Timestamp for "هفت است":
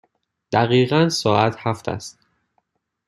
1.59-2.19